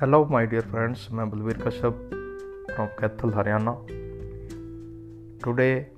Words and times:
Hello, 0.00 0.24
my 0.24 0.46
dear 0.46 0.62
friends. 0.62 1.00
I 1.12 1.20
am 1.22 1.30
Balveer 1.30 1.58
Kashyap 1.62 1.96
from 2.74 2.86
Kaithal, 3.00 3.32
Haryana. 3.38 3.72
Today, 5.42 5.88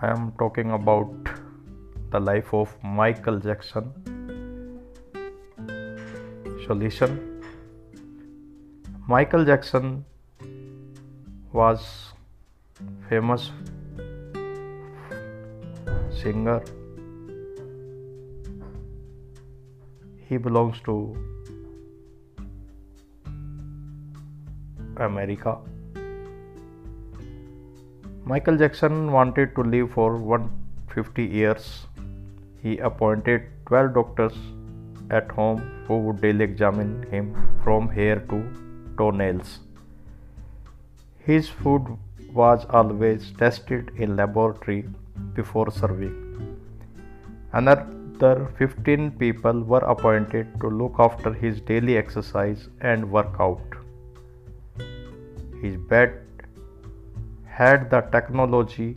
I 0.00 0.08
am 0.12 0.32
talking 0.38 0.70
about 0.70 1.28
the 2.10 2.18
life 2.18 2.54
of 2.54 2.74
Michael 2.82 3.38
Jackson. 3.38 3.92
So, 6.64 6.72
listen. 6.72 7.20
Michael 9.06 9.44
Jackson 9.44 10.06
was 11.52 11.86
famous 13.10 13.50
singer. 16.22 16.60
He 20.30 20.38
belongs 20.38 20.80
to 20.86 21.00
America. 24.98 25.58
Michael 28.24 28.56
Jackson 28.56 29.12
wanted 29.12 29.54
to 29.54 29.62
live 29.62 29.92
for 29.92 30.16
150 30.16 31.24
years. 31.24 31.86
He 32.62 32.78
appointed 32.78 33.42
12 33.66 33.94
doctors 33.94 34.34
at 35.10 35.30
home 35.30 35.62
who 35.86 35.98
would 35.98 36.20
daily 36.20 36.44
examine 36.44 37.04
him 37.10 37.34
from 37.62 37.88
hair 37.88 38.16
to 38.30 38.42
toenails. 38.98 39.60
His 41.18 41.48
food 41.48 41.96
was 42.32 42.66
always 42.70 43.30
tested 43.38 43.92
in 43.96 44.16
laboratory 44.16 44.84
before 45.34 45.70
serving. 45.70 46.14
Another 47.52 48.52
15 48.58 49.12
people 49.12 49.62
were 49.62 49.84
appointed 49.94 50.60
to 50.60 50.68
look 50.68 50.96
after 50.98 51.32
his 51.32 51.60
daily 51.60 51.96
exercise 51.96 52.68
and 52.80 53.10
workout. 53.10 53.62
His 55.66 55.76
bed 55.92 56.10
had 57.58 57.90
the 57.92 58.00
technology 58.16 58.88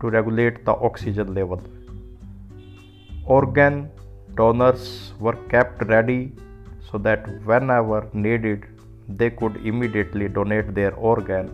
to 0.00 0.10
regulate 0.16 0.56
the 0.66 0.74
oxygen 0.88 1.28
level. 1.38 1.62
Organ 3.36 3.76
donors 4.40 4.84
were 5.18 5.36
kept 5.52 5.86
ready 5.92 6.32
so 6.90 6.98
that 7.06 7.26
whenever 7.50 8.00
needed, 8.12 8.66
they 9.08 9.30
could 9.30 9.56
immediately 9.70 10.28
donate 10.28 10.74
their 10.74 10.94
organ. 10.94 11.50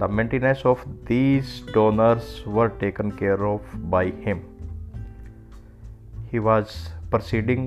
The 0.00 0.08
maintenance 0.08 0.64
of 0.72 0.86
these 1.12 1.60
donors 1.74 2.26
were 2.46 2.70
taken 2.84 3.12
care 3.22 3.44
of 3.52 3.62
by 3.94 4.04
him. 4.26 4.42
He 6.30 6.38
was 6.50 6.90
proceeding 7.10 7.64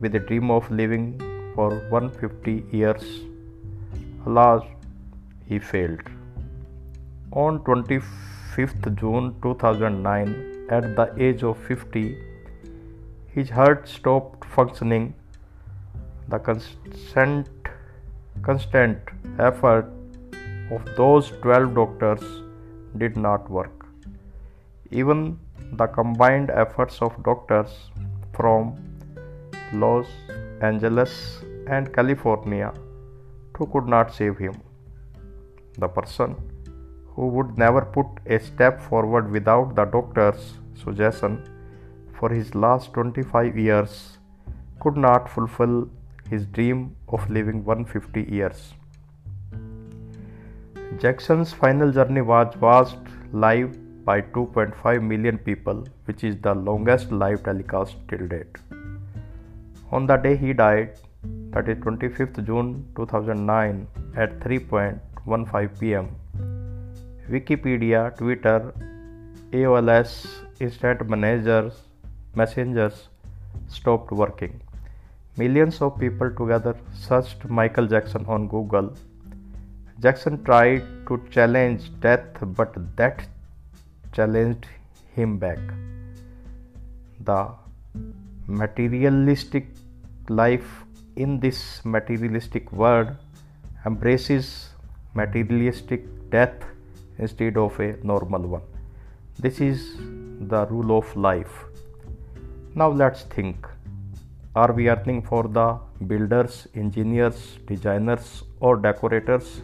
with 0.00 0.14
a 0.14 0.24
dream 0.30 0.50
of 0.50 0.70
living 0.70 1.06
for 1.54 1.70
150 1.90 2.76
years 2.76 3.04
Alas, 4.26 4.62
he 5.46 5.58
failed. 5.58 6.00
On 7.32 7.58
25th 7.60 8.94
June 9.00 9.34
2009, 9.42 10.68
at 10.70 10.96
the 10.96 11.12
age 11.18 11.42
of 11.42 11.58
50, 11.58 12.16
his 13.34 13.50
heart 13.50 13.86
stopped 13.86 14.44
functioning. 14.46 15.14
The 16.28 16.38
constant, 16.38 17.48
constant 18.42 18.98
effort 19.38 19.92
of 20.70 20.88
those 20.96 21.30
12 21.42 21.74
doctors 21.74 22.22
did 22.96 23.16
not 23.16 23.50
work. 23.50 23.86
Even 24.90 25.38
the 25.72 25.86
combined 25.86 26.50
efforts 26.50 27.02
of 27.02 27.22
doctors 27.24 27.90
from 28.32 28.74
Los 29.74 30.06
Angeles 30.62 31.42
and 31.66 31.92
California 31.92 32.72
who 33.56 33.66
could 33.66 33.86
not 33.86 34.14
save 34.14 34.38
him. 34.38 34.60
The 35.78 35.88
person 35.88 36.36
who 37.14 37.28
would 37.28 37.56
never 37.56 37.82
put 37.82 38.06
a 38.26 38.38
step 38.40 38.80
forward 38.80 39.30
without 39.30 39.74
the 39.76 39.84
doctor's 39.84 40.54
suggestion 40.82 41.38
for 42.18 42.30
his 42.30 42.54
last 42.54 42.92
25 42.92 43.56
years 43.56 44.18
could 44.80 44.96
not 44.96 45.28
fulfill 45.28 45.88
his 46.30 46.46
dream 46.46 46.96
of 47.08 47.28
living 47.30 47.64
150 47.64 48.22
years. 48.32 48.74
Jackson's 50.98 51.52
final 51.52 51.90
journey 51.90 52.20
was 52.20 52.56
watched 52.56 52.98
live 53.32 53.72
by 54.04 54.20
2.5 54.20 55.02
million 55.02 55.38
people, 55.38 55.86
which 56.04 56.22
is 56.24 56.36
the 56.42 56.54
longest 56.54 57.10
live 57.10 57.42
telecast 57.42 57.96
till 58.08 58.26
date. 58.28 58.56
On 59.90 60.06
the 60.06 60.16
day 60.16 60.36
he 60.36 60.52
died, 60.52 60.98
that 61.54 61.68
is 61.68 61.78
25th 61.78 62.44
June 62.46 62.68
2009 62.96 63.86
at 64.16 64.40
3.15 64.40 65.78
pm. 65.78 66.08
Wikipedia, 67.30 68.16
Twitter, 68.16 68.74
AOLs, 69.52 70.26
instant 70.58 71.08
managers, 71.08 71.74
messengers 72.34 73.08
stopped 73.68 74.10
working. 74.10 74.60
Millions 75.36 75.80
of 75.80 75.96
people 75.96 76.28
together 76.32 76.76
searched 76.92 77.48
Michael 77.48 77.86
Jackson 77.86 78.26
on 78.26 78.48
Google. 78.48 78.92
Jackson 80.00 80.42
tried 80.42 80.82
to 81.06 81.22
challenge 81.30 81.88
death, 82.00 82.26
but 82.42 82.74
that 82.96 83.28
challenged 84.12 84.66
him 85.14 85.38
back. 85.38 85.60
The 87.20 87.48
materialistic 88.48 89.68
life 90.28 90.83
in 91.16 91.40
this 91.40 91.84
materialistic 91.84 92.72
world 92.72 93.08
embraces 93.86 94.70
materialistic 95.14 96.04
death 96.30 96.64
instead 97.18 97.56
of 97.56 97.78
a 97.80 97.96
normal 98.02 98.42
one. 98.42 98.62
This 99.38 99.60
is 99.60 99.96
the 100.40 100.66
rule 100.66 100.96
of 100.98 101.16
life. 101.16 101.64
Now 102.74 102.88
let's 102.90 103.22
think. 103.22 103.68
Are 104.56 104.72
we 104.72 104.88
earning 104.88 105.22
for 105.22 105.48
the 105.48 105.78
builders, 106.06 106.68
engineers, 106.74 107.58
designers, 107.66 108.44
or 108.60 108.76
decorators? 108.76 109.62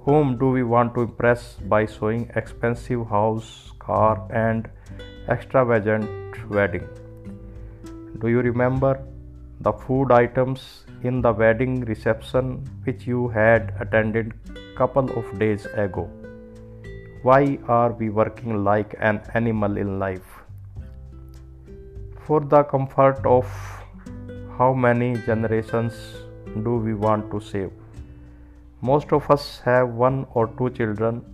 Whom 0.00 0.38
do 0.38 0.50
we 0.50 0.62
want 0.62 0.94
to 0.94 1.02
impress 1.02 1.54
by 1.54 1.86
showing 1.86 2.30
expensive 2.34 3.08
house, 3.08 3.72
car, 3.78 4.26
and 4.30 4.70
extravagant 5.28 6.48
wedding? 6.48 6.88
Do 8.20 8.28
you 8.28 8.40
remember 8.40 9.02
the 9.60 9.72
food 9.72 10.12
items 10.12 10.84
in 11.02 11.20
the 11.22 11.32
wedding 11.32 11.80
reception 11.84 12.64
which 12.84 13.06
you 13.06 13.28
had 13.28 13.74
attended 13.80 14.34
couple 14.76 15.10
of 15.18 15.38
days 15.38 15.66
ago. 15.84 16.04
Why 17.22 17.58
are 17.66 17.92
we 17.92 18.10
working 18.10 18.62
like 18.64 18.94
an 19.00 19.20
animal 19.34 19.78
in 19.78 19.98
life? 19.98 20.34
For 22.26 22.40
the 22.40 22.62
comfort 22.64 23.24
of 23.24 23.46
how 24.58 24.72
many 24.74 25.16
generations 25.24 25.94
do 26.62 26.76
we 26.76 26.94
want 26.94 27.30
to 27.30 27.40
save? 27.40 27.72
Most 28.82 29.12
of 29.12 29.30
us 29.30 29.60
have 29.64 29.88
one 29.88 30.26
or 30.34 30.46
two 30.58 30.70
children. 30.70 31.24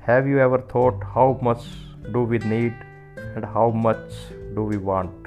Have 0.00 0.26
you 0.26 0.40
ever 0.40 0.58
thought 0.58 1.02
how 1.14 1.38
much 1.40 1.64
do 2.12 2.24
we 2.24 2.38
need 2.38 2.74
and 3.34 3.44
how 3.44 3.70
much 3.70 4.22
do 4.54 4.64
we 4.64 4.76
want 4.76 5.21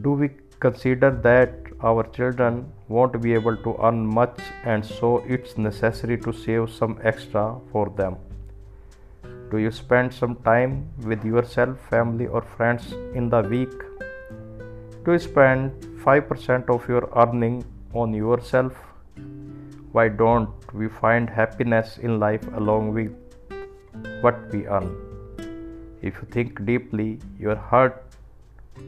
do 0.00 0.12
we 0.12 0.30
consider 0.58 1.10
that 1.10 1.52
our 1.82 2.02
children 2.04 2.64
won't 2.88 3.20
be 3.20 3.34
able 3.34 3.56
to 3.56 3.76
earn 3.82 4.06
much 4.06 4.38
and 4.64 4.84
so 4.84 5.18
it's 5.28 5.58
necessary 5.58 6.16
to 6.16 6.32
save 6.32 6.70
some 6.70 6.98
extra 7.02 7.58
for 7.70 7.90
them? 7.90 8.16
Do 9.50 9.58
you 9.58 9.70
spend 9.70 10.14
some 10.14 10.36
time 10.36 10.88
with 11.04 11.22
yourself 11.24 11.78
family 11.90 12.26
or 12.26 12.40
friends 12.40 12.92
in 13.14 13.28
the 13.28 13.42
week? 13.42 13.74
Do 15.04 15.12
you 15.12 15.18
spend 15.18 15.72
5% 16.02 16.70
of 16.70 16.88
your 16.88 17.10
earning 17.14 17.62
on 17.92 18.14
yourself? 18.14 18.72
Why 19.92 20.08
don't 20.08 20.48
we 20.72 20.88
find 20.88 21.28
happiness 21.28 21.98
in 21.98 22.18
life 22.18 22.46
along 22.54 22.94
with 22.94 23.12
what 24.22 24.50
we 24.52 24.66
earn? 24.66 24.96
If 26.00 26.14
you 26.14 26.28
think 26.30 26.64
deeply 26.64 27.20
your 27.38 27.56
heart 27.56 28.11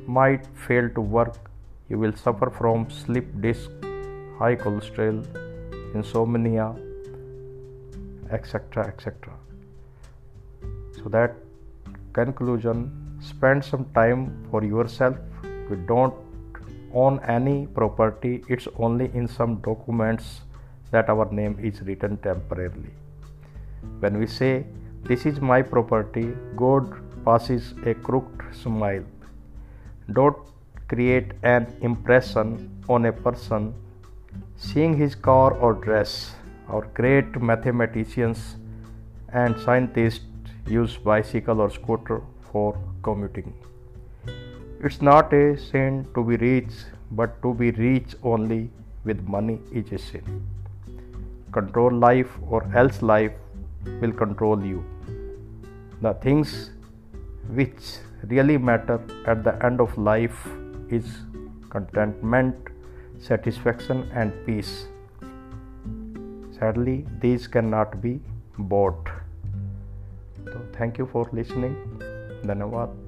might 0.06 0.46
fail 0.66 0.88
to 0.90 1.00
work, 1.00 1.50
you 1.88 1.98
will 1.98 2.14
suffer 2.14 2.50
from 2.50 2.90
sleep 2.90 3.26
disc, 3.40 3.70
high 4.38 4.56
cholesterol, 4.56 5.24
insomnia, 5.94 6.74
etc. 8.30 8.88
etc. 8.88 9.32
So, 10.96 11.08
that 11.10 11.36
conclusion 12.12 13.18
spend 13.20 13.64
some 13.64 13.86
time 13.94 14.46
for 14.50 14.64
yourself. 14.64 15.16
We 15.70 15.76
don't 15.76 16.14
own 16.92 17.20
any 17.26 17.66
property, 17.66 18.44
it's 18.48 18.68
only 18.78 19.10
in 19.14 19.26
some 19.26 19.56
documents 19.56 20.42
that 20.90 21.08
our 21.08 21.30
name 21.32 21.58
is 21.60 21.82
written 21.82 22.16
temporarily. 22.18 22.94
When 24.00 24.18
we 24.18 24.26
say, 24.26 24.64
This 25.02 25.26
is 25.26 25.40
my 25.40 25.60
property, 25.60 26.34
God 26.56 26.92
passes 27.24 27.74
a 27.84 27.94
crooked 27.94 28.54
smile 28.54 29.04
don't 30.12 30.36
create 30.88 31.32
an 31.42 31.66
impression 31.80 32.70
on 32.88 33.06
a 33.06 33.12
person 33.12 33.74
seeing 34.56 34.96
his 34.96 35.14
car 35.14 35.52
or 35.54 35.74
dress. 35.74 36.34
Our 36.68 36.86
great 36.94 37.40
mathematicians 37.40 38.56
and 39.32 39.58
scientists 39.60 40.24
use 40.66 40.96
bicycle 40.96 41.60
or 41.60 41.70
scooter 41.70 42.22
for 42.52 42.78
commuting. 43.02 43.52
It's 44.80 45.00
not 45.00 45.32
a 45.32 45.56
sin 45.56 46.06
to 46.14 46.22
be 46.22 46.36
rich, 46.36 46.72
but 47.10 47.40
to 47.42 47.54
be 47.54 47.70
rich 47.70 48.14
only 48.22 48.70
with 49.04 49.26
money 49.26 49.58
is 49.72 49.90
a 49.92 49.98
sin. 49.98 50.46
Control 51.52 51.92
life, 51.92 52.28
or 52.48 52.68
else 52.74 53.00
life 53.02 53.32
will 54.00 54.12
control 54.12 54.62
you. 54.62 54.84
The 56.02 56.14
things 56.14 56.70
which 57.48 57.98
really 58.23 58.57
matter 58.57 58.99
at 59.25 59.43
the 59.43 59.53
end 59.65 59.79
of 59.79 59.97
life 59.97 60.47
is 60.89 61.05
contentment, 61.69 62.55
satisfaction, 63.19 64.09
and 64.13 64.33
peace. 64.45 64.87
Sadly, 66.59 67.05
these 67.21 67.47
cannot 67.47 68.01
be 68.01 68.19
bought. 68.57 69.09
So, 70.45 70.61
thank 70.77 70.97
you 70.97 71.05
for 71.05 71.29
listening. 71.31 71.75
धन्यवाद 72.47 73.02